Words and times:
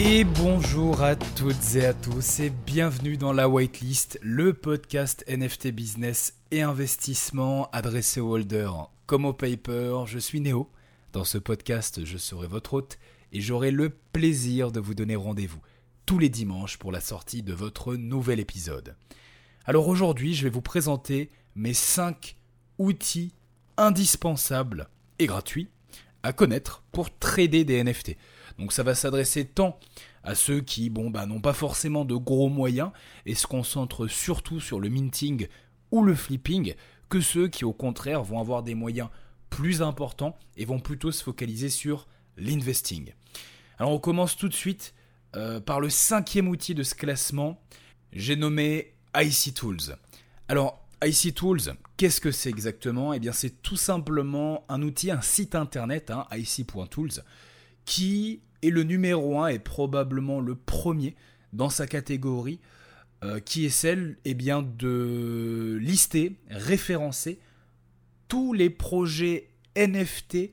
Et 0.00 0.22
bonjour 0.22 1.02
à 1.02 1.16
toutes 1.16 1.74
et 1.74 1.84
à 1.84 1.92
tous 1.92 2.38
et 2.38 2.50
bienvenue 2.50 3.16
dans 3.16 3.32
la 3.32 3.48
Whitelist, 3.48 4.20
le 4.22 4.52
podcast 4.54 5.24
NFT 5.28 5.72
business 5.72 6.34
et 6.52 6.62
investissement 6.62 7.68
adressé 7.72 8.20
aux 8.20 8.34
holders 8.34 8.90
comme 9.06 9.24
aux 9.24 9.32
paper. 9.32 10.04
Je 10.06 10.20
suis 10.20 10.40
Néo. 10.40 10.70
Dans 11.12 11.24
ce 11.24 11.36
podcast, 11.36 12.04
je 12.04 12.16
serai 12.16 12.46
votre 12.46 12.74
hôte 12.74 13.00
et 13.32 13.40
j'aurai 13.40 13.72
le 13.72 13.90
plaisir 13.90 14.70
de 14.70 14.78
vous 14.78 14.94
donner 14.94 15.16
rendez-vous 15.16 15.58
tous 16.06 16.20
les 16.20 16.28
dimanches 16.28 16.78
pour 16.78 16.92
la 16.92 17.00
sortie 17.00 17.42
de 17.42 17.52
votre 17.52 17.96
nouvel 17.96 18.38
épisode. 18.38 18.94
Alors 19.64 19.88
aujourd'hui, 19.88 20.32
je 20.32 20.44
vais 20.44 20.50
vous 20.50 20.62
présenter 20.62 21.28
mes 21.56 21.74
5 21.74 22.36
outils 22.78 23.32
indispensables 23.76 24.90
et 25.18 25.26
gratuits 25.26 25.70
à 26.22 26.32
connaître 26.32 26.84
pour 26.92 27.10
trader 27.18 27.64
des 27.64 27.82
NFT. 27.82 28.16
Donc 28.58 28.72
ça 28.72 28.82
va 28.82 28.94
s'adresser 28.94 29.44
tant 29.44 29.78
à 30.24 30.34
ceux 30.34 30.60
qui 30.60 30.90
bon 30.90 31.10
bah 31.10 31.26
n'ont 31.26 31.40
pas 31.40 31.52
forcément 31.52 32.04
de 32.04 32.16
gros 32.16 32.48
moyens 32.48 32.90
et 33.24 33.34
se 33.34 33.46
concentrent 33.46 34.08
surtout 34.08 34.60
sur 34.60 34.80
le 34.80 34.88
minting 34.88 35.46
ou 35.90 36.02
le 36.02 36.14
flipping 36.14 36.74
que 37.08 37.20
ceux 37.20 37.48
qui 37.48 37.64
au 37.64 37.72
contraire 37.72 38.22
vont 38.22 38.40
avoir 38.40 38.62
des 38.62 38.74
moyens 38.74 39.08
plus 39.48 39.80
importants 39.80 40.36
et 40.56 40.64
vont 40.64 40.80
plutôt 40.80 41.12
se 41.12 41.22
focaliser 41.22 41.70
sur 41.70 42.06
l'investing. 42.36 43.12
Alors 43.78 43.92
on 43.92 43.98
commence 43.98 44.36
tout 44.36 44.48
de 44.48 44.54
suite 44.54 44.94
euh, 45.36 45.60
par 45.60 45.80
le 45.80 45.88
cinquième 45.88 46.48
outil 46.48 46.74
de 46.74 46.82
ce 46.82 46.94
classement, 46.94 47.60
j'ai 48.12 48.36
nommé 48.36 48.94
IC 49.14 49.54
Tools. 49.54 49.96
Alors 50.48 50.84
IC 51.04 51.34
Tools, 51.34 51.60
qu'est-ce 51.96 52.20
que 52.20 52.32
c'est 52.32 52.50
exactement? 52.50 53.12
Eh 53.12 53.20
bien 53.20 53.32
c'est 53.32 53.62
tout 53.62 53.76
simplement 53.76 54.64
un 54.68 54.82
outil, 54.82 55.10
un 55.10 55.20
site 55.20 55.54
internet, 55.54 56.10
hein, 56.10 56.26
ic.tools, 56.32 57.22
qui 57.84 58.40
est 58.62 58.70
le 58.70 58.82
numéro 58.82 59.40
1 59.40 59.48
et 59.48 59.58
probablement 59.58 60.40
le 60.40 60.54
premier 60.54 61.14
dans 61.52 61.70
sa 61.70 61.86
catégorie, 61.86 62.60
euh, 63.24 63.40
qui 63.40 63.64
est 63.64 63.70
celle 63.70 64.16
eh 64.24 64.34
bien, 64.34 64.62
de 64.62 65.78
lister, 65.80 66.36
référencer 66.50 67.40
tous 68.28 68.52
les 68.52 68.70
projets 68.70 69.48
NFT 69.76 70.52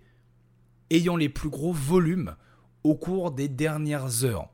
ayant 0.89 1.17
les 1.17 1.30
plus 1.30 1.50
gros 1.50 1.73
volumes 1.73 2.36
au 2.84 2.95
cours 2.95 3.31
des 3.31 3.47
dernières 3.47 4.23
heures. 4.23 4.50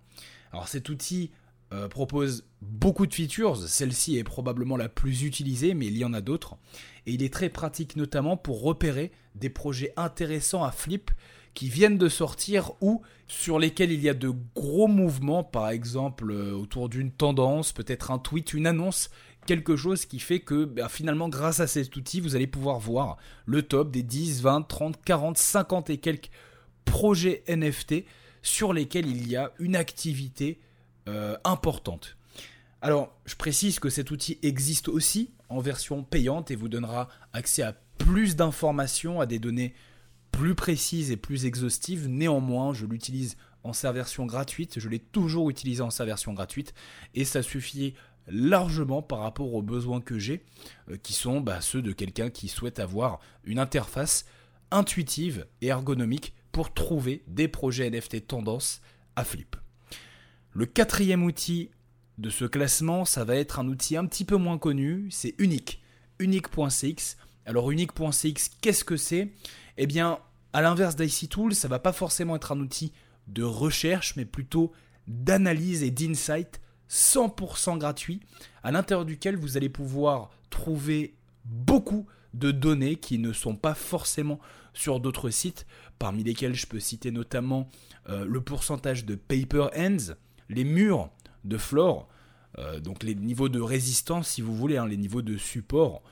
Alors 0.52 0.68
cet 0.68 0.90
outil 0.90 1.32
euh, 1.74 1.88
propose 1.88 2.46
beaucoup 2.62 3.08
de 3.08 3.14
features, 3.14 3.58
celle-ci 3.58 4.18
est 4.18 4.24
probablement 4.24 4.76
la 4.76 4.90
plus 4.90 5.24
utilisée, 5.24 5.74
mais 5.74 5.88
il 5.88 5.98
y 5.98 6.04
en 6.04 6.14
a 6.14 6.22
d'autres, 6.22 6.58
et 7.06 7.14
il 7.14 7.24
est 7.24 7.32
très 7.32 7.50
pratique 7.50 7.96
notamment 7.96 8.36
pour 8.36 8.62
repérer 8.62 9.12
des 9.36 9.50
projets 9.50 9.94
intéressants 9.96 10.64
à 10.64 10.72
flip 10.72 11.12
qui 11.54 11.70
viennent 11.70 11.98
de 11.98 12.10
sortir 12.10 12.72
ou 12.82 13.02
sur 13.28 13.60
lesquels 13.60 13.92
il 13.92 14.02
y 14.02 14.10
a 14.10 14.14
de 14.14 14.34
gros 14.56 14.88
mouvements, 14.88 15.44
par 15.44 15.70
exemple 15.70 16.32
euh, 16.32 16.54
autour 16.54 16.90
d'une 16.90 17.12
tendance, 17.12 17.72
peut-être 17.74 18.12
un 18.12 18.20
tweet, 18.20 18.54
une 18.54 18.68
annonce, 18.68 19.10
quelque 19.46 19.76
chose 19.76 20.06
qui 20.06 20.20
fait 20.20 20.40
que 20.40 20.66
ben, 20.66 20.88
finalement 20.90 21.30
grâce 21.30 21.60
à 21.60 21.68
cet 21.68 21.96
outil, 21.96 22.22
vous 22.22 22.36
allez 22.36 22.48
pouvoir 22.48 22.80
voir 22.80 23.18
le 23.46 23.64
top 23.64 23.92
des 23.92 24.04
10, 24.04 24.42
20, 24.42 24.62
30, 24.64 25.04
40, 25.04 25.38
50 25.38 25.90
et 25.90 25.98
quelques 25.98 26.30
projets 26.86 27.44
NFT 27.48 28.06
sur 28.42 28.74
lesquels 28.74 29.08
il 29.08 29.30
y 29.30 29.36
a 29.36 29.52
une 29.60 29.76
activité 29.76 30.60
euh, 31.08 31.38
importante. 31.44 32.18
Alors, 32.82 33.14
je 33.26 33.36
précise 33.36 33.80
que 33.80 33.90
cet 33.90 34.10
outil 34.10 34.40
existe 34.42 34.88
aussi 34.88 35.32
en 35.50 35.60
version 35.60 36.04
payante 36.04 36.50
et 36.50 36.56
vous 36.56 36.70
donnera 36.70 37.10
accès 37.34 37.62
à 37.62 37.74
plus 37.98 38.36
d'informations, 38.36 39.22
à 39.22 39.28
des 39.28 39.38
données 39.38 39.76
plus 40.32 40.56
précise 40.56 41.12
et 41.12 41.18
plus 41.18 41.46
exhaustive. 41.46 42.08
Néanmoins, 42.08 42.74
je 42.74 42.86
l'utilise 42.86 43.38
en 43.64 43.74
sa 43.74 43.92
version 43.92 44.26
gratuite. 44.26 44.80
Je 44.80 44.90
l'ai 44.90 45.00
toujours 45.00 45.50
utilisé 45.50 45.82
en 45.82 45.90
sa 45.90 46.06
version 46.06 46.34
gratuite. 46.34 46.74
Et 47.14 47.26
ça 47.26 47.44
suffit 47.44 47.94
largement 48.28 49.02
par 49.02 49.20
rapport 49.20 49.54
aux 49.54 49.62
besoins 49.62 50.02
que 50.02 50.20
j'ai, 50.20 50.44
euh, 50.90 50.98
qui 50.98 51.14
sont 51.14 51.42
bah, 51.42 51.62
ceux 51.62 51.82
de 51.82 51.92
quelqu'un 51.92 52.30
qui 52.30 52.48
souhaite 52.48 52.80
avoir 52.80 53.20
une 53.44 53.60
interface 53.60 54.26
intuitive 54.70 55.48
et 55.62 55.68
ergonomique 55.68 56.34
pour 56.52 56.74
trouver 56.74 57.24
des 57.28 57.48
projets 57.48 57.90
NFT 57.90 58.28
tendance 58.28 58.82
à 59.16 59.24
flip. 59.24 59.56
Le 60.54 60.66
quatrième 60.66 61.24
outil 61.24 61.72
de 62.18 62.30
ce 62.30 62.46
classement, 62.46 63.06
ça 63.06 63.24
va 63.24 63.36
être 63.36 63.60
un 63.60 63.68
outil 63.68 63.98
un 63.98 64.06
petit 64.06 64.26
peu 64.26 64.36
moins 64.36 64.58
connu, 64.58 65.08
c'est 65.10 65.34
Unique. 65.38 65.82
Unique.cx. 66.20 67.18
Alors 67.46 67.72
Unique.cx, 67.72 68.52
qu'est-ce 68.62 68.84
que 68.84 68.98
c'est? 68.98 69.32
Eh 69.78 69.88
bien, 69.88 70.20
à 70.54 70.62
l'inverse 70.62 70.96
d'IC 70.96 71.30
Tool, 71.30 71.56
ça 71.56 71.68
va 71.68 71.80
pas 71.80 71.94
forcément 71.94 72.36
être 72.36 72.52
un 72.52 72.60
outil 72.60 72.92
de 73.28 73.44
recherche, 73.44 74.16
mais 74.16 74.26
plutôt 74.26 74.72
d'analyse 75.08 75.84
et 75.84 75.92
d'insight 75.92 76.62
100% 76.90 77.78
gratuit, 77.78 78.20
à 78.64 78.72
l'intérieur 78.72 79.06
duquel 79.06 79.38
vous 79.38 79.56
allez 79.56 79.70
pouvoir 79.70 80.30
trouver 80.50 81.16
beaucoup 81.46 82.06
de 82.34 82.52
données 82.52 82.96
qui 82.96 83.18
ne 83.18 83.34
sont 83.34 83.56
pas 83.56 83.74
forcément 83.74 84.40
sur 84.74 85.00
d'autres 85.00 85.30
sites, 85.30 85.66
parmi 86.00 86.24
lesquels 86.24 86.56
je 86.56 86.68
peux 86.68 86.80
citer 86.80 87.12
notamment 87.12 87.70
euh, 88.10 88.26
le 88.26 88.42
pourcentage 88.42 89.06
de 89.06 89.16
paper 89.16 89.68
ends, 89.76 90.14
les 90.50 90.64
murs 90.64 91.10
de 91.44 91.58
floor, 91.58 92.08
euh, 92.58 92.80
donc 92.80 93.04
les 93.04 93.16
niveaux 93.16 93.50
de 93.50 93.60
résistance 93.60 94.30
si 94.30 94.42
vous 94.42 94.56
voulez, 94.56 94.78
hein, 94.78 94.88
les 94.88 94.98
niveaux 94.98 95.22
de 95.22 95.38
support, 95.38 96.04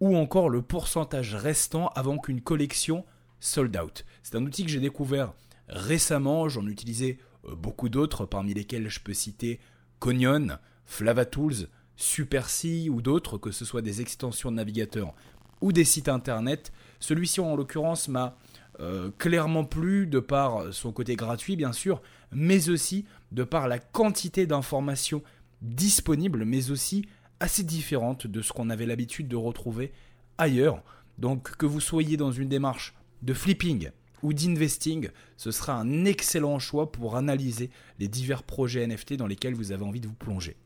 ou 0.00 0.16
encore 0.16 0.48
le 0.48 0.62
pourcentage 0.62 1.34
restant 1.34 1.88
avant 1.88 2.18
qu'une 2.18 2.40
collection 2.40 3.04
sold 3.40 3.76
out. 3.76 4.04
C'est 4.22 4.36
un 4.36 4.44
outil 4.44 4.64
que 4.64 4.70
j'ai 4.70 4.80
découvert 4.80 5.32
récemment, 5.68 6.48
j'en 6.48 6.66
utilisais 6.66 7.18
euh, 7.46 7.54
beaucoup 7.54 7.88
d'autres, 7.88 8.24
parmi 8.26 8.54
lesquels 8.54 8.88
je 8.88 9.00
peux 9.00 9.14
citer 9.14 9.60
Cognon, 9.98 10.58
FlavaTools, 10.84 11.68
SuperC 11.96 12.88
ou 12.90 13.00
d'autres, 13.02 13.38
que 13.38 13.50
ce 13.50 13.64
soit 13.64 13.82
des 13.82 14.00
extensions 14.00 14.50
de 14.50 14.56
navigateur 14.56 15.14
ou 15.60 15.72
des 15.72 15.84
sites 15.84 16.08
internet. 16.08 16.72
Celui-ci 17.00 17.40
en 17.40 17.56
l'occurrence 17.56 18.08
m'a 18.08 18.36
euh, 18.80 19.10
clairement 19.16 19.64
plu 19.64 20.06
de 20.06 20.20
par 20.20 20.72
son 20.72 20.92
côté 20.92 21.16
gratuit 21.16 21.56
bien 21.56 21.72
sûr, 21.72 22.02
mais 22.30 22.68
aussi 22.68 23.06
de 23.32 23.42
par 23.42 23.68
la 23.68 23.78
quantité 23.78 24.46
d'informations 24.46 25.22
disponibles, 25.62 26.44
mais 26.44 26.70
aussi 26.70 27.06
assez 27.40 27.62
différente 27.62 28.26
de 28.26 28.42
ce 28.42 28.52
qu'on 28.52 28.70
avait 28.70 28.86
l'habitude 28.86 29.28
de 29.28 29.36
retrouver 29.36 29.92
ailleurs. 30.38 30.82
Donc 31.18 31.56
que 31.56 31.66
vous 31.66 31.80
soyez 31.80 32.16
dans 32.16 32.32
une 32.32 32.48
démarche 32.48 32.94
de 33.22 33.34
flipping 33.34 33.90
ou 34.22 34.32
d'investing, 34.32 35.08
ce 35.36 35.50
sera 35.50 35.74
un 35.74 36.04
excellent 36.04 36.58
choix 36.58 36.90
pour 36.90 37.16
analyser 37.16 37.70
les 37.98 38.08
divers 38.08 38.42
projets 38.42 38.86
NFT 38.86 39.14
dans 39.14 39.26
lesquels 39.26 39.54
vous 39.54 39.72
avez 39.72 39.84
envie 39.84 40.00
de 40.00 40.08
vous 40.08 40.14
plonger. 40.14 40.56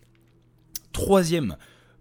Troisième 0.92 1.56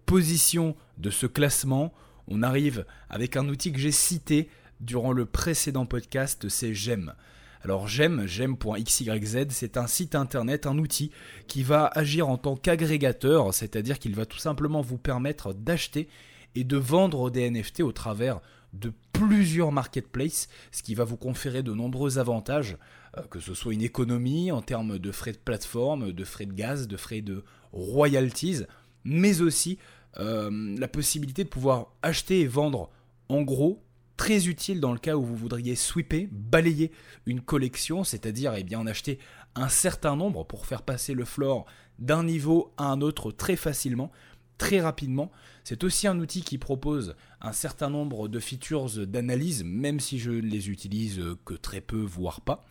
position 0.06 0.76
de 0.98 1.10
ce 1.10 1.26
classement, 1.26 1.94
on 2.28 2.44
arrive 2.44 2.86
avec 3.10 3.38
un 3.38 3.48
outil 3.50 3.72
que 3.72 3.80
j'ai 3.80 3.92
cité 3.92 4.50
durant 4.80 5.12
le 5.12 5.26
précédent 5.26 5.86
podcast, 5.86 6.50
c'est 6.50 6.74
GEM. 6.74 7.14
Alors 7.62 7.88
j'aime, 7.88 8.26
j'aime.xyz, 8.26 9.48
c'est 9.50 9.78
un 9.78 9.88
site 9.88 10.16
internet, 10.16 10.66
un 10.66 10.78
outil 10.78 11.12
qui 11.48 11.64
va 11.64 11.88
agir 11.88 12.30
en 12.30 12.38
tant 12.38 12.56
qu'agrégateur, 12.56 13.54
c'est-à-dire 13.54 14.00
qu'il 14.00 14.16
va 14.16 14.26
tout 14.26 14.38
simplement 14.38 14.82
vous 14.82 14.98
permettre 14.98 15.54
d'acheter 15.54 16.08
et 16.56 16.64
de 16.64 16.78
vendre 16.78 17.30
des 17.30 17.50
NFT 17.50 17.82
au 17.82 17.92
travers 17.92 18.40
de 18.74 18.94
plusieurs 19.12 19.72
marketplaces, 19.72 20.48
ce 20.72 20.84
qui 20.84 20.96
va 20.96 21.04
vous 21.04 21.18
conférer 21.18 21.64
de 21.64 21.74
nombreux 21.74 22.18
avantages, 22.18 22.78
euh, 23.18 23.24
que 23.24 23.40
ce 23.40 23.54
soit 23.54 23.74
une 23.74 23.82
économie 23.82 24.52
en 24.52 24.62
termes 24.62 25.00
de 25.00 25.12
frais 25.12 25.32
de 25.32 25.38
plateforme, 25.38 26.12
de 26.12 26.24
frais 26.24 26.46
de 26.46 26.54
gaz, 26.54 26.88
de 26.88 26.98
frais 26.98 27.22
de 27.22 27.44
royalties, 27.74 28.64
mais 29.04 29.42
aussi 29.42 29.80
euh, 30.18 30.76
la 30.78 30.88
possibilité 30.88 31.44
de 31.44 31.50
pouvoir 31.50 31.94
acheter 32.02 32.42
et 32.42 32.48
vendre 32.48 32.90
en 33.28 33.42
gros 33.42 33.84
très 34.20 34.50
utile 34.50 34.82
dans 34.82 34.92
le 34.92 35.00
cas 35.00 35.16
où 35.16 35.24
vous 35.24 35.38
voudriez 35.38 35.78
sweeper, 35.78 36.28
balayer 36.30 36.92
une 37.26 37.40
collection, 37.40 38.04
c'est-à-dire 38.04 38.54
eh 38.54 38.76
en 38.76 38.86
acheter 38.86 39.18
un 39.56 39.70
certain 39.70 40.18
nombre 40.18 40.44
pour 40.44 40.66
faire 40.66 40.82
passer 40.82 41.14
le 41.14 41.24
floor 41.24 41.66
d'un 42.00 42.26
niveau 42.26 42.74
à 42.76 42.92
un 42.92 43.00
autre 43.00 43.32
très 43.32 43.56
facilement, 43.56 44.12
très 44.58 44.82
rapidement. 44.82 45.32
C'est 45.64 45.86
aussi 45.86 46.06
un 46.06 46.20
outil 46.20 46.42
qui 46.42 46.58
propose 46.58 47.16
un 47.40 47.54
certain 47.54 47.90
nombre 47.90 48.28
de 48.28 48.42
features 48.42 49.08
d'analyse, 49.08 49.64
même 49.64 50.02
si 50.02 50.20
je 50.20 50.32
ne 50.32 50.42
les 50.42 50.70
utilise 50.70 51.22
que 51.46 51.54
très 51.54 51.80
peu, 51.80 52.02
voire 52.02 52.42
pas. 52.42 52.66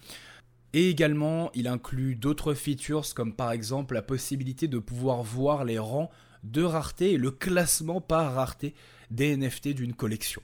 Et 0.74 0.90
également, 0.90 1.50
il 1.54 1.66
inclut 1.66 2.14
d'autres 2.14 2.52
features 2.52 3.14
comme 3.14 3.34
par 3.34 3.52
exemple 3.52 3.94
la 3.94 4.02
possibilité 4.02 4.68
de 4.68 4.78
pouvoir 4.78 5.22
voir 5.22 5.64
les 5.64 5.78
rangs 5.78 6.10
de 6.44 6.62
rareté 6.62 7.12
et 7.12 7.16
le 7.16 7.30
classement 7.30 8.02
par 8.02 8.34
rareté 8.34 8.74
des 9.10 9.34
NFT 9.34 9.68
d'une 9.68 9.94
collection. 9.94 10.42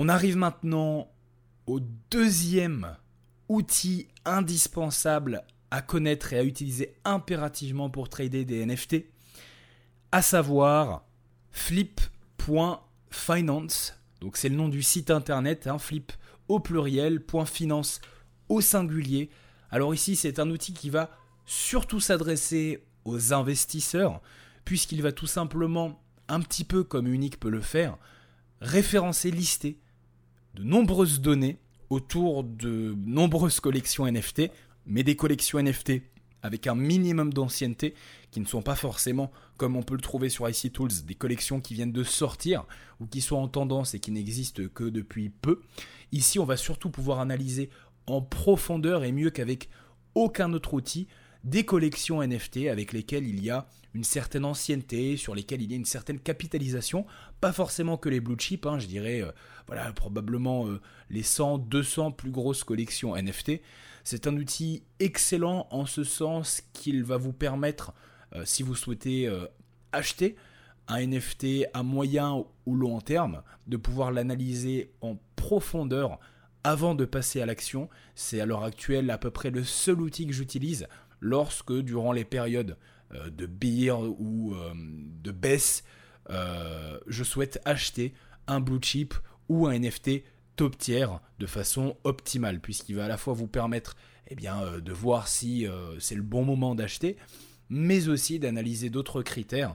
On 0.00 0.08
arrive 0.08 0.36
maintenant 0.36 1.10
au 1.66 1.80
deuxième 2.12 2.96
outil 3.48 4.06
indispensable 4.24 5.42
à 5.72 5.82
connaître 5.82 6.32
et 6.32 6.38
à 6.38 6.44
utiliser 6.44 6.94
impérativement 7.04 7.90
pour 7.90 8.08
trader 8.08 8.44
des 8.44 8.64
NFT, 8.64 9.06
à 10.12 10.22
savoir 10.22 11.04
flip.finance. 11.50 14.00
Donc 14.20 14.36
c'est 14.36 14.48
le 14.48 14.54
nom 14.54 14.68
du 14.68 14.84
site 14.84 15.10
internet, 15.10 15.66
hein, 15.66 15.78
flip 15.78 16.12
au 16.46 16.60
pluriel, 16.60 17.20
.finance 17.44 18.00
au 18.48 18.60
singulier. 18.60 19.30
Alors 19.72 19.94
ici, 19.94 20.14
c'est 20.14 20.38
un 20.38 20.48
outil 20.48 20.74
qui 20.74 20.90
va 20.90 21.10
surtout 21.44 21.98
s'adresser 21.98 22.84
aux 23.04 23.32
investisseurs, 23.32 24.20
puisqu'il 24.64 25.02
va 25.02 25.10
tout 25.10 25.26
simplement, 25.26 26.00
un 26.28 26.38
petit 26.38 26.62
peu 26.62 26.84
comme 26.84 27.08
Unique 27.08 27.40
peut 27.40 27.50
le 27.50 27.62
faire, 27.62 27.98
référencer, 28.60 29.32
lister 29.32 29.80
de 30.58 30.64
nombreuses 30.64 31.20
données 31.20 31.58
autour 31.88 32.44
de 32.44 32.94
nombreuses 33.06 33.60
collections 33.60 34.10
NFT, 34.10 34.50
mais 34.86 35.04
des 35.04 35.16
collections 35.16 35.62
NFT 35.62 36.02
avec 36.42 36.66
un 36.66 36.74
minimum 36.74 37.32
d'ancienneté, 37.32 37.94
qui 38.30 38.40
ne 38.40 38.46
sont 38.46 38.62
pas 38.62 38.76
forcément, 38.76 39.32
comme 39.56 39.76
on 39.76 39.82
peut 39.82 39.94
le 39.94 40.00
trouver 40.00 40.28
sur 40.28 40.48
IC 40.48 40.72
Tools, 40.72 40.90
des 41.04 41.14
collections 41.14 41.60
qui 41.60 41.74
viennent 41.74 41.92
de 41.92 42.04
sortir 42.04 42.64
ou 43.00 43.06
qui 43.06 43.20
sont 43.20 43.36
en 43.36 43.48
tendance 43.48 43.94
et 43.94 44.00
qui 44.00 44.12
n'existent 44.12 44.62
que 44.72 44.84
depuis 44.84 45.30
peu. 45.30 45.60
Ici, 46.12 46.38
on 46.38 46.44
va 46.44 46.56
surtout 46.56 46.90
pouvoir 46.90 47.18
analyser 47.18 47.70
en 48.06 48.22
profondeur 48.22 49.02
et 49.04 49.12
mieux 49.12 49.30
qu'avec 49.30 49.68
aucun 50.14 50.52
autre 50.52 50.74
outil 50.74 51.08
des 51.44 51.64
collections 51.64 52.22
NFT 52.22 52.68
avec 52.68 52.92
lesquelles 52.92 53.26
il 53.26 53.44
y 53.44 53.50
a 53.50 53.66
certaine 54.04 54.44
ancienneté, 54.44 55.16
sur 55.16 55.34
lesquelles 55.34 55.62
il 55.62 55.70
y 55.70 55.74
a 55.74 55.76
une 55.76 55.84
certaine 55.84 56.18
capitalisation, 56.18 57.06
pas 57.40 57.52
forcément 57.52 57.96
que 57.96 58.08
les 58.08 58.20
blue 58.20 58.36
chips, 58.38 58.66
hein, 58.66 58.78
je 58.78 58.86
dirais, 58.86 59.22
euh, 59.22 59.30
voilà, 59.66 59.92
probablement 59.92 60.66
euh, 60.66 60.80
les 61.10 61.22
100, 61.22 61.58
200 61.58 62.12
plus 62.12 62.30
grosses 62.30 62.64
collections 62.64 63.16
NFT. 63.16 63.60
C'est 64.04 64.26
un 64.26 64.36
outil 64.36 64.82
excellent 65.00 65.66
en 65.70 65.86
ce 65.86 66.04
sens 66.04 66.62
qu'il 66.72 67.04
va 67.04 67.16
vous 67.16 67.32
permettre, 67.32 67.92
euh, 68.34 68.42
si 68.44 68.62
vous 68.62 68.74
souhaitez 68.74 69.30
acheter 69.92 70.36
un 70.88 71.06
NFT 71.06 71.66
à 71.74 71.82
moyen 71.82 72.44
ou 72.66 72.76
long 72.76 73.00
terme, 73.00 73.42
de 73.66 73.76
pouvoir 73.76 74.10
l'analyser 74.10 74.92
en 75.02 75.18
profondeur 75.36 76.18
avant 76.64 76.94
de 76.94 77.04
passer 77.04 77.40
à 77.40 77.46
l'action. 77.46 77.88
C'est 78.14 78.40
à 78.40 78.46
l'heure 78.46 78.64
actuelle 78.64 79.10
à 79.10 79.18
peu 79.18 79.30
près 79.30 79.50
le 79.50 79.64
seul 79.64 80.00
outil 80.00 80.26
que 80.26 80.32
j'utilise 80.32 80.88
lorsque 81.20 81.72
durant 81.72 82.12
les 82.12 82.24
périodes 82.24 82.76
de 83.12 83.46
beer 83.46 83.98
ou 83.98 84.54
euh, 84.54 84.72
de 84.74 85.30
baisse, 85.30 85.84
euh, 86.30 86.98
je 87.06 87.24
souhaite 87.24 87.60
acheter 87.64 88.12
un 88.46 88.60
blue 88.60 88.80
chip 88.82 89.14
ou 89.48 89.66
un 89.66 89.78
NFT 89.78 90.22
top 90.56 90.76
tier 90.76 91.06
de 91.38 91.46
façon 91.46 91.96
optimale, 92.04 92.60
puisqu'il 92.60 92.96
va 92.96 93.06
à 93.06 93.08
la 93.08 93.16
fois 93.16 93.34
vous 93.34 93.46
permettre 93.46 93.96
eh 94.30 94.34
de 94.34 94.92
voir 94.92 95.26
si 95.26 95.66
c'est 95.98 96.14
le 96.14 96.22
bon 96.22 96.44
moment 96.44 96.74
d'acheter, 96.74 97.16
mais 97.70 98.08
aussi 98.08 98.38
d'analyser 98.38 98.90
d'autres 98.90 99.22
critères 99.22 99.74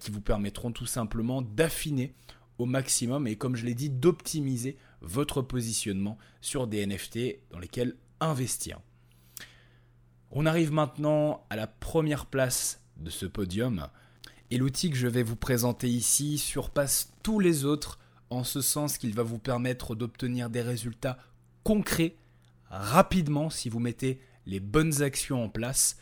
qui 0.00 0.10
vous 0.10 0.20
permettront 0.20 0.70
tout 0.70 0.84
simplement 0.84 1.40
d'affiner 1.40 2.12
au 2.58 2.66
maximum 2.66 3.26
et 3.26 3.36
comme 3.36 3.56
je 3.56 3.64
l'ai 3.64 3.74
dit, 3.74 3.88
d'optimiser 3.88 4.76
votre 5.00 5.42
positionnement 5.42 6.18
sur 6.40 6.66
des 6.66 6.86
NFT 6.86 7.38
dans 7.50 7.58
lesquels 7.58 7.96
investir. 8.20 8.80
On 10.30 10.46
arrive 10.46 10.72
maintenant 10.72 11.46
à 11.50 11.56
la 11.56 11.66
première 11.66 12.26
place 12.26 12.80
de 12.96 13.10
ce 13.10 13.26
podium. 13.26 13.88
Et 14.50 14.58
l'outil 14.58 14.90
que 14.90 14.96
je 14.96 15.06
vais 15.06 15.22
vous 15.22 15.36
présenter 15.36 15.88
ici 15.88 16.38
surpasse 16.38 17.12
tous 17.22 17.40
les 17.40 17.64
autres 17.64 17.98
en 18.30 18.44
ce 18.44 18.60
sens 18.60 18.98
qu'il 18.98 19.14
va 19.14 19.22
vous 19.22 19.38
permettre 19.38 19.94
d'obtenir 19.94 20.50
des 20.50 20.62
résultats 20.62 21.18
concrets 21.62 22.16
rapidement 22.70 23.50
si 23.50 23.68
vous 23.68 23.78
mettez 23.78 24.20
les 24.46 24.60
bonnes 24.60 25.02
actions 25.02 25.44
en 25.44 25.48
place. 25.48 25.96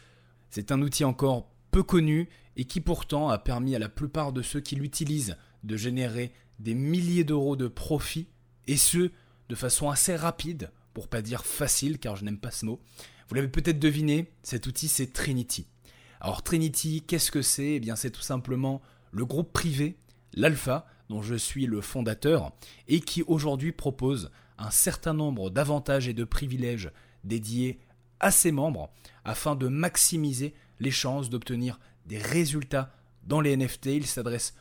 C'est 0.50 0.72
un 0.72 0.80
outil 0.82 1.04
encore 1.04 1.50
peu 1.70 1.82
connu 1.82 2.28
et 2.56 2.64
qui 2.64 2.80
pourtant 2.80 3.28
a 3.28 3.38
permis 3.38 3.74
à 3.74 3.78
la 3.78 3.88
plupart 3.88 4.32
de 4.32 4.42
ceux 4.42 4.60
qui 4.60 4.76
l'utilisent 4.76 5.36
de 5.64 5.76
générer 5.76 6.32
des 6.58 6.74
milliers 6.74 7.24
d'euros 7.24 7.56
de 7.56 7.68
profit 7.68 8.28
et 8.66 8.76
ce 8.76 9.10
de 9.48 9.54
façon 9.54 9.90
assez 9.90 10.16
rapide, 10.16 10.70
pour 10.94 11.08
pas 11.08 11.20
dire 11.22 11.44
facile 11.44 11.98
car 11.98 12.16
je 12.16 12.24
n'aime 12.24 12.38
pas 12.38 12.50
ce 12.50 12.66
mot. 12.66 12.80
Vous 13.34 13.38
l'avez 13.38 13.48
peut-être 13.48 13.80
deviné, 13.80 14.30
cet 14.44 14.68
outil 14.68 14.86
c'est 14.86 15.12
Trinity. 15.12 15.66
Alors 16.20 16.44
Trinity, 16.44 17.02
qu'est-ce 17.04 17.32
que 17.32 17.42
c'est? 17.42 17.72
Eh 17.72 17.80
bien 17.80 17.96
c'est 17.96 18.12
tout 18.12 18.22
simplement 18.22 18.80
le 19.10 19.26
groupe 19.26 19.52
privé, 19.52 19.96
l'Alpha, 20.34 20.86
dont 21.08 21.20
je 21.20 21.34
suis 21.34 21.66
le 21.66 21.80
fondateur, 21.80 22.52
et 22.86 23.00
qui 23.00 23.24
aujourd'hui 23.24 23.72
propose 23.72 24.30
un 24.56 24.70
certain 24.70 25.14
nombre 25.14 25.50
d'avantages 25.50 26.06
et 26.06 26.12
de 26.12 26.22
privilèges 26.22 26.92
dédiés 27.24 27.80
à 28.20 28.30
ses 28.30 28.52
membres 28.52 28.92
afin 29.24 29.56
de 29.56 29.66
maximiser 29.66 30.54
les 30.78 30.92
chances 30.92 31.28
d'obtenir 31.28 31.80
des 32.06 32.18
résultats 32.18 32.94
dans 33.24 33.40
les 33.40 33.56
NFT. 33.56 33.86
Il 33.86 34.06
s'adresse 34.06 34.54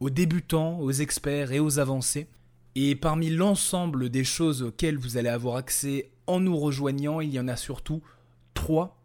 aux 0.00 0.10
débutants, 0.10 0.80
aux 0.80 0.90
experts 0.90 1.52
et 1.52 1.60
aux 1.60 1.78
avancés. 1.78 2.26
Et 2.74 2.96
parmi 2.96 3.30
l'ensemble 3.30 4.10
des 4.10 4.24
choses 4.24 4.64
auxquelles 4.64 4.98
vous 4.98 5.16
allez 5.16 5.28
avoir 5.28 5.54
accès 5.54 6.10
en 6.26 6.40
nous 6.40 6.56
rejoignant, 6.56 7.20
il 7.20 7.32
y 7.32 7.38
en 7.38 7.46
a 7.46 7.54
surtout 7.54 8.02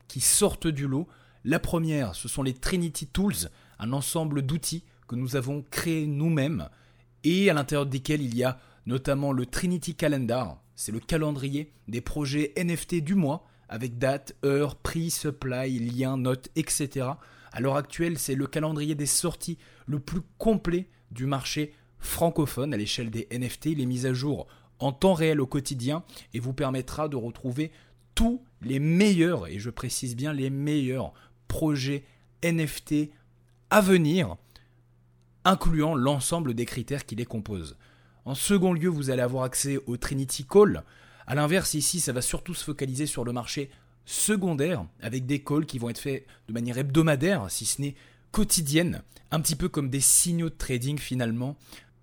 qui 0.07 0.21
sortent 0.21 0.67
du 0.67 0.87
lot. 0.87 1.07
La 1.43 1.59
première, 1.59 2.15
ce 2.15 2.27
sont 2.27 2.43
les 2.43 2.53
Trinity 2.53 3.07
Tools, 3.07 3.49
un 3.79 3.93
ensemble 3.93 4.41
d'outils 4.41 4.83
que 5.07 5.15
nous 5.15 5.35
avons 5.35 5.63
créés 5.69 6.07
nous-mêmes 6.07 6.69
et 7.23 7.49
à 7.49 7.53
l'intérieur 7.53 7.85
desquels 7.85 8.21
il 8.21 8.35
y 8.35 8.43
a 8.43 8.59
notamment 8.85 9.31
le 9.31 9.45
Trinity 9.45 9.95
Calendar, 9.95 10.61
c'est 10.75 10.91
le 10.91 10.99
calendrier 10.99 11.71
des 11.87 12.01
projets 12.01 12.53
NFT 12.57 12.95
du 13.03 13.15
mois 13.15 13.45
avec 13.69 13.97
date, 13.99 14.35
heure, 14.43 14.75
prix, 14.75 15.11
supply, 15.11 15.79
lien, 15.79 16.17
notes, 16.17 16.49
etc. 16.55 17.07
À 17.51 17.59
l'heure 17.61 17.75
actuelle, 17.75 18.17
c'est 18.17 18.35
le 18.35 18.47
calendrier 18.47 18.95
des 18.95 19.05
sorties 19.05 19.57
le 19.85 19.99
plus 19.99 20.21
complet 20.37 20.89
du 21.11 21.25
marché 21.25 21.73
francophone 21.99 22.73
à 22.73 22.77
l'échelle 22.77 23.11
des 23.11 23.27
NFT. 23.31 23.67
Il 23.67 23.81
est 23.81 23.85
mis 23.85 24.05
à 24.07 24.13
jour 24.13 24.47
en 24.79 24.91
temps 24.91 25.13
réel 25.13 25.39
au 25.39 25.45
quotidien 25.45 26.03
et 26.33 26.39
vous 26.39 26.53
permettra 26.53 27.07
de 27.07 27.15
retrouver 27.15 27.71
les 28.61 28.79
meilleurs, 28.79 29.47
et 29.47 29.59
je 29.59 29.69
précise 29.69 30.15
bien 30.15 30.33
les 30.33 30.49
meilleurs 30.49 31.13
projets 31.47 32.03
NFT 32.43 33.09
à 33.69 33.81
venir, 33.81 34.35
incluant 35.43 35.95
l'ensemble 35.95 36.53
des 36.53 36.65
critères 36.65 37.05
qui 37.05 37.15
les 37.15 37.25
composent. 37.25 37.77
En 38.25 38.35
second 38.35 38.73
lieu, 38.73 38.89
vous 38.89 39.09
allez 39.09 39.21
avoir 39.21 39.43
accès 39.43 39.79
au 39.87 39.97
Trinity 39.97 40.45
Call. 40.45 40.83
A 41.25 41.35
l'inverse, 41.35 41.73
ici, 41.73 41.99
ça 41.99 42.13
va 42.13 42.21
surtout 42.21 42.53
se 42.53 42.63
focaliser 42.63 43.05
sur 43.05 43.23
le 43.23 43.33
marché 43.33 43.71
secondaire, 44.05 44.85
avec 45.01 45.25
des 45.25 45.43
calls 45.43 45.65
qui 45.65 45.79
vont 45.79 45.89
être 45.89 45.99
faits 45.99 46.25
de 46.47 46.53
manière 46.53 46.77
hebdomadaire, 46.77 47.49
si 47.49 47.65
ce 47.65 47.81
n'est 47.81 47.95
quotidienne, 48.31 49.01
un 49.31 49.41
petit 49.41 49.55
peu 49.55 49.69
comme 49.69 49.89
des 49.89 49.99
signaux 49.99 50.49
de 50.49 50.55
trading 50.55 50.97
finalement, 50.97 51.57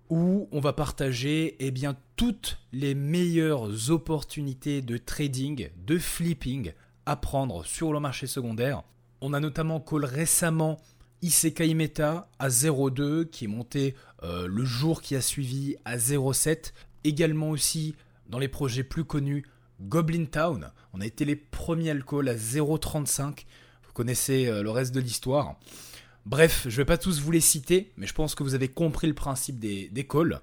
où 0.09 0.47
on 0.51 0.59
va 0.59 0.73
partager 0.73 1.55
eh 1.59 1.71
bien, 1.71 1.95
toutes 2.15 2.59
les 2.71 2.95
meilleures 2.95 3.91
opportunités 3.91 4.81
de 4.81 4.97
trading, 4.97 5.69
de 5.85 5.97
flipping 5.97 6.73
à 7.05 7.15
prendre 7.15 7.65
sur 7.65 7.93
le 7.93 7.99
marché 7.99 8.27
secondaire. 8.27 8.83
On 9.21 9.33
a 9.33 9.39
notamment 9.39 9.79
call 9.79 10.05
récemment 10.05 10.79
Isekai 11.21 11.73
Meta 11.73 12.29
à 12.39 12.47
0,2 12.47 13.25
qui 13.25 13.45
est 13.45 13.49
monté 13.49 13.95
euh, 14.23 14.47
le 14.47 14.63
jour 14.63 15.01
qui 15.01 15.15
a 15.15 15.21
suivi 15.21 15.75
à 15.85 15.97
0,7. 15.97 16.73
Également 17.03 17.49
aussi 17.49 17.95
dans 18.27 18.39
les 18.39 18.47
projets 18.47 18.83
plus 18.83 19.03
connus 19.03 19.45
Goblin 19.81 20.25
Town. 20.25 20.71
On 20.93 21.01
a 21.01 21.05
été 21.05 21.25
les 21.25 21.35
premiers 21.35 21.91
à 21.91 21.93
le 21.93 22.03
call 22.03 22.29
à 22.29 22.35
0,35. 22.35 23.45
Vous 23.83 23.93
connaissez 23.93 24.47
euh, 24.47 24.63
le 24.63 24.69
reste 24.69 24.93
de 24.93 24.99
l'histoire. 24.99 25.57
Bref, 26.25 26.63
je 26.63 26.69
ne 26.69 26.75
vais 26.77 26.85
pas 26.85 26.97
tous 26.97 27.21
vous 27.21 27.31
les 27.31 27.39
citer, 27.39 27.91
mais 27.97 28.05
je 28.05 28.13
pense 28.13 28.35
que 28.35 28.43
vous 28.43 28.55
avez 28.55 28.67
compris 28.67 29.07
le 29.07 29.13
principe 29.13 29.59
des, 29.59 30.07
calls. 30.07 30.41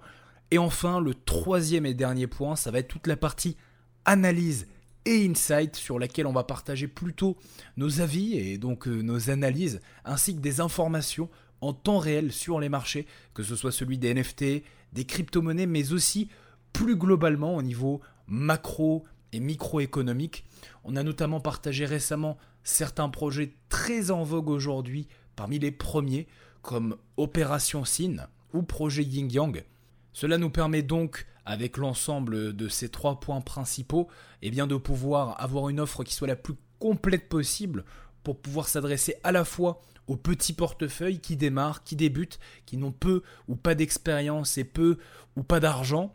Et 0.50 0.58
enfin, 0.58 1.00
le 1.00 1.14
troisième 1.14 1.86
et 1.86 1.94
dernier 1.94 2.26
point, 2.26 2.56
ça 2.56 2.70
va 2.70 2.78
être 2.78 2.88
toute 2.88 3.06
la 3.06 3.16
partie 3.16 3.56
analyse 4.04 4.66
et 5.04 5.28
insight 5.28 5.76
sur 5.76 5.98
laquelle 5.98 6.26
on 6.26 6.32
va 6.32 6.44
partager 6.44 6.88
plutôt 6.88 7.36
nos 7.76 8.00
avis 8.00 8.36
et 8.36 8.58
donc 8.58 8.88
euh, 8.88 9.02
nos 9.02 9.30
analyses, 9.30 9.80
ainsi 10.04 10.34
que 10.34 10.40
des 10.40 10.60
informations 10.60 11.28
en 11.60 11.72
temps 11.72 11.98
réel 11.98 12.32
sur 12.32 12.58
les 12.58 12.68
marchés, 12.68 13.06
que 13.34 13.42
ce 13.42 13.56
soit 13.56 13.72
celui 13.72 13.98
des 13.98 14.12
NFT, 14.12 14.62
des 14.92 15.04
crypto-monnaies, 15.04 15.66
mais 15.66 15.92
aussi 15.92 16.28
plus 16.72 16.96
globalement 16.96 17.56
au 17.56 17.62
niveau 17.62 18.00
macro 18.26 19.04
et 19.32 19.40
microéconomique. 19.40 20.44
On 20.84 20.96
a 20.96 21.02
notamment 21.02 21.40
partagé 21.40 21.84
récemment 21.84 22.36
certains 22.64 23.08
projets 23.08 23.54
très 23.68 24.10
en 24.10 24.24
vogue 24.24 24.48
aujourd'hui 24.48 25.06
parmi 25.36 25.58
les 25.58 25.70
premiers 25.70 26.26
comme 26.62 26.96
Opération 27.16 27.84
Sin 27.84 28.16
ou 28.52 28.62
Projet 28.62 29.04
Yin 29.04 29.30
Yang. 29.30 29.64
Cela 30.12 30.38
nous 30.38 30.50
permet 30.50 30.82
donc, 30.82 31.26
avec 31.44 31.76
l'ensemble 31.76 32.56
de 32.56 32.68
ces 32.68 32.88
trois 32.88 33.20
points 33.20 33.42
principaux, 33.42 34.08
eh 34.42 34.50
bien 34.50 34.66
de 34.66 34.76
pouvoir 34.76 35.40
avoir 35.40 35.68
une 35.68 35.78
offre 35.78 36.02
qui 36.02 36.14
soit 36.14 36.26
la 36.26 36.36
plus 36.36 36.54
complète 36.78 37.28
possible 37.28 37.84
pour 38.24 38.40
pouvoir 38.40 38.66
s'adresser 38.66 39.14
à 39.22 39.30
la 39.30 39.44
fois 39.44 39.80
aux 40.08 40.16
petits 40.16 40.52
portefeuilles 40.52 41.20
qui 41.20 41.36
démarrent, 41.36 41.84
qui 41.84 41.96
débutent, 41.96 42.38
qui 42.64 42.76
n'ont 42.76 42.92
peu 42.92 43.22
ou 43.48 43.56
pas 43.56 43.74
d'expérience 43.74 44.58
et 44.58 44.64
peu 44.64 44.98
ou 45.36 45.42
pas 45.42 45.60
d'argent, 45.60 46.14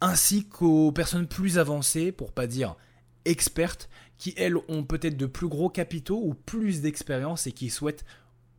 ainsi 0.00 0.48
qu'aux 0.48 0.92
personnes 0.92 1.26
plus 1.26 1.58
avancées, 1.58 2.12
pour 2.12 2.32
pas 2.32 2.46
dire 2.46 2.76
expertes, 3.24 3.88
qui 4.18 4.34
elles 4.36 4.56
ont 4.68 4.84
peut-être 4.84 5.16
de 5.16 5.26
plus 5.26 5.48
gros 5.48 5.70
capitaux 5.70 6.20
ou 6.22 6.34
plus 6.34 6.80
d'expérience 6.82 7.46
et 7.46 7.52
qui 7.52 7.70
souhaitent 7.70 8.04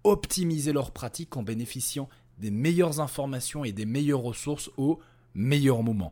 optimiser 0.04 0.74
leurs 0.74 0.92
pratiques 0.92 1.38
en 1.38 1.44
bénéficiant 1.44 2.10
des 2.38 2.52
meilleures 2.52 3.00
informations 3.00 3.64
et 3.64 3.72
des 3.72 3.86
meilleures 3.86 4.22
ressources 4.22 4.72
au 4.78 5.00
meilleur 5.36 5.84
moment. 5.84 6.12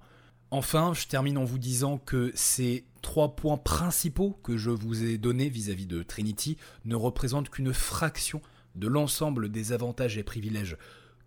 Enfin, 0.52 0.94
je 0.94 1.08
termine 1.08 1.38
en 1.38 1.44
vous 1.44 1.60
disant 1.60 1.98
que 1.98 2.32
ces 2.34 2.86
trois 3.02 3.36
points 3.36 3.58
principaux 3.58 4.40
que 4.44 4.58
je 4.58 4.72
vous 4.72 5.04
ai 5.04 5.18
donnés 5.18 5.50
vis-à-vis 5.50 5.86
de 5.86 6.02
Trinity 6.04 6.58
ne 6.86 6.96
représentent 6.96 7.50
qu'une 7.50 7.74
fraction 7.74 8.42
de 8.76 8.88
l'ensemble 8.88 9.50
des 9.50 9.74
avantages 9.74 10.18
et 10.18 10.24
privilèges 10.24 10.78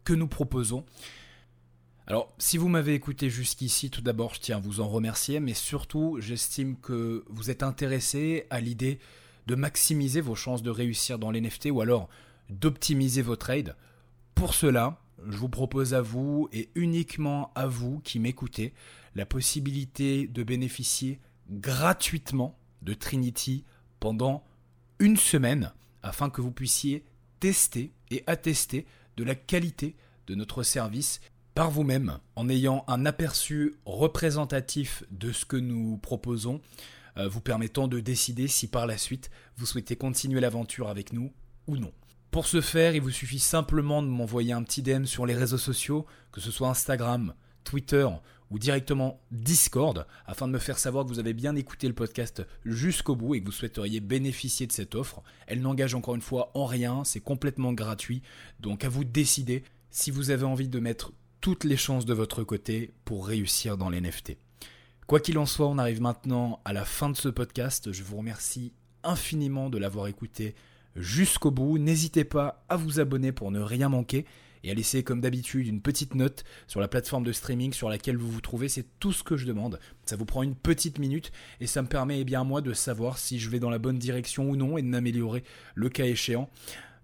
que 0.04 0.12
nous 0.12 0.26
proposons. 0.26 0.85
Alors, 2.09 2.35
si 2.38 2.59
vous 2.59 2.69
m'avez 2.69 2.95
écouté 2.95 3.31
jusqu'ici, 3.31 3.90
tout 3.90 4.00
d'abord, 4.00 4.35
je 4.35 4.40
tiens 4.40 4.57
à 4.57 4.61
vous 4.61 4.81
en 4.81 4.88
remercier, 4.88 5.38
mais 5.38 5.54
surtout, 5.54 6.19
j'estime 6.21 6.76
que 6.76 7.25
vous 7.28 7.50
êtes 7.50 7.62
intéressé 7.62 8.47
à 8.50 8.61
l'idée 8.61 8.99
de 9.47 9.54
maximiser 9.54 10.21
vos 10.21 10.35
chances 10.35 10.62
de 10.62 10.71
réussir 10.71 11.19
dans 11.19 11.31
l'NFT 11.31 11.66
ou 11.71 11.81
alors 11.81 12.09
d'optimiser 12.49 13.23
vos 13.23 13.37
trades. 13.37 13.77
Pour 14.35 14.55
cela, 14.55 15.01
je 15.29 15.37
vous 15.37 15.49
propose 15.49 15.95
à 15.95 16.01
vous 16.01 16.49
et 16.53 16.71
uniquement 16.75 17.53
à 17.55 17.67
vous 17.67 18.01
qui 18.01 18.19
m'écoutez 18.19 18.73
la 19.15 19.27
possibilité 19.27 20.27
de 20.27 20.43
bénéficier 20.43 21.21
gratuitement 21.51 22.59
de 22.83 22.95
Trinity 22.95 23.65
pendant 24.01 24.45
une 24.99 25.17
semaine 25.17 25.73
afin 26.03 26.31
que 26.31 26.41
vous 26.41 26.51
puissiez 26.51 27.05
tester 27.41 27.93
et 28.11 28.25
attester 28.27 28.87
de 29.17 29.25
la 29.25 29.35
qualité 29.35 29.97
de 30.27 30.35
notre 30.35 30.63
service 30.63 31.21
par 31.55 31.71
vous-même 31.71 32.19
en 32.37 32.49
ayant 32.49 32.85
un 32.89 33.05
aperçu 33.05 33.75
représentatif 33.85 35.05
de 35.11 35.33
ce 35.33 35.45
que 35.45 35.57
nous 35.57 35.99
proposons, 35.99 36.61
euh, 37.19 37.29
vous 37.29 37.41
permettant 37.41 37.89
de 37.89 38.01
décider 38.01 38.49
si 38.49 38.69
par 38.69 38.87
la 38.87 38.97
suite 38.97 39.31
vous 39.57 39.67
souhaitez 39.67 39.97
continuer 39.97 40.41
l'aventure 40.41 40.89
avec 40.89 41.13
nous 41.13 41.33
ou 41.67 41.77
non. 41.77 41.93
Pour 42.33 42.47
ce 42.47 42.62
faire, 42.62 42.95
il 42.95 43.03
vous 43.03 43.11
suffit 43.11 43.39
simplement 43.39 44.03
de 44.03 44.09
m'envoyer 44.09 44.55
un 44.55 44.62
petit 44.62 44.81
DM 44.81 45.05
sur 45.05 45.27
les 45.27 45.35
réseaux 45.35 45.59
sociaux, 45.59 46.07
que 46.33 46.41
ce 46.41 46.51
soit 46.51 46.71
Instagram, 46.71 47.35
Twitter 47.62 48.09
ou 48.51 48.59
directement 48.59 49.21
Discord, 49.31 50.07
afin 50.25 50.49
de 50.49 50.53
me 50.55 50.59
faire 50.59 50.79
savoir 50.79 51.05
que 51.05 51.11
vous 51.11 51.19
avez 51.19 51.35
bien 51.35 51.55
écouté 51.57 51.89
le 51.89 51.95
podcast 51.95 52.43
jusqu'au 52.65 53.17
bout 53.17 53.35
et 53.35 53.41
que 53.43 53.45
vous 53.45 53.53
souhaiteriez 53.53 54.01
bénéficier 54.01 54.67
de 54.67 54.73
cette 54.73 54.95
offre. 54.95 55.23
Elle 55.47 55.61
n'engage 55.61 55.95
encore 55.95 56.15
une 56.15 56.23
fois 56.23 56.51
en 56.55 56.65
rien, 56.65 57.05
c'est 57.05 57.21
complètement 57.21 57.75
gratuit, 57.75 58.23
donc 58.61 58.83
à 58.83 58.89
vous 58.89 59.05
de 59.05 59.11
décider 59.11 59.62
si 59.91 60.11
vous 60.11 60.31
avez 60.31 60.45
envie 60.45 60.69
de 60.69 60.81
mettre 60.81 61.12
toutes 61.43 61.65
les 61.65 61.77
chances 61.77 62.07
de 62.07 62.15
votre 62.15 62.45
côté 62.45 62.95
pour 63.05 63.27
réussir 63.27 63.77
dans 63.77 63.91
les 63.91 64.01
NFT. 64.01 64.39
Quoi 65.07 65.21
qu'il 65.21 65.37
en 65.37 65.45
soit, 65.45 65.69
on 65.69 65.77
arrive 65.77 66.01
maintenant 66.01 66.62
à 66.65 66.73
la 66.73 66.87
fin 66.87 67.11
de 67.11 67.17
ce 67.17 67.29
podcast. 67.29 67.93
Je 67.93 68.03
vous 68.03 68.17
remercie 68.17 68.73
infiniment 69.05 69.69
de 69.69 69.77
l'avoir 69.77 70.07
écouté 70.07 70.55
jusqu'au 70.97 71.51
bout. 71.51 71.79
N'hésitez 71.79 72.25
pas 72.25 72.65
à 72.69 72.77
vous 72.77 73.01
abonner 73.01 73.33
pour 73.33 73.51
ne 73.51 73.61
rien 73.61 73.89
manquer 73.89 74.25
et 74.65 74.71
à 74.71 74.75
laisser 74.75 75.03
comme 75.03 75.21
d'habitude 75.21 75.67
une 75.67 75.81
petite 75.81 76.15
note 76.15 76.45
sur 76.67 76.81
la 76.81 76.89
plateforme 76.89 77.25
de 77.25 77.33
streaming 77.33 77.73
sur 77.73 77.89
laquelle 77.89 78.17
vous 78.17 78.31
vous 78.31 78.41
trouvez. 78.41 78.69
C'est 78.69 78.87
tout 79.01 79.13
ce 79.13 79.23
que 79.23 79.37
je 79.37 79.47
demande. 79.47 79.81
Ça 80.05 80.17
vous 80.17 80.25
prend 80.25 80.43
une 80.43 80.55
petite 80.55 80.99
minute 80.99 81.33
et 81.61 81.67
ça 81.67 81.83
me 81.83 81.89
permet 81.89 82.21
eh 82.21 82.25
bien 82.25 82.45
moi 82.45 82.61
de 82.61 82.73
savoir 82.73 83.19
si 83.19 83.39
je 83.39 83.51
vais 83.51 83.61
dans 83.61 83.71
la 83.71 83.79
bonne 83.79 83.99
direction 83.99 84.49
ou 84.49 84.57
non 84.57 84.79
et 84.79 84.83
de 84.83 85.43
le 85.75 85.89
cas 85.89 86.05
échéant. 86.05 86.49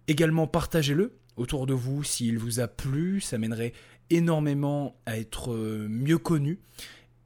Également 0.06 0.46
partagez-le 0.46 1.18
autour 1.36 1.66
de 1.66 1.74
vous 1.74 2.04
s'il 2.04 2.38
vous 2.38 2.60
a 2.60 2.68
plu, 2.68 3.20
ça 3.20 3.38
mènerait 3.38 3.72
énormément 4.10 4.96
à 5.06 5.18
être 5.18 5.52
euh, 5.52 5.86
mieux 5.88 6.18
connu. 6.18 6.60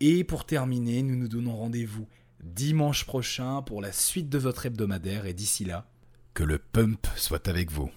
Et 0.01 0.25
pour 0.25 0.45
terminer, 0.45 1.03
nous 1.03 1.17
nous 1.17 1.29
donnons 1.29 1.57
rendez-vous 1.57 2.09
dimanche 2.43 3.07
prochain 3.07 3.63
pour 3.63 3.81
la 3.81 3.93
suite 3.93 4.29
de 4.29 4.39
votre 4.39 4.67
hebdomadaire 4.67 5.27
et 5.27 5.35
d'ici 5.35 5.65
là, 5.65 5.87
que 6.35 6.43
le 6.45 6.59
pump 6.59 7.07
soit 7.17 7.49
avec 7.49 7.71
vous. 7.71 7.91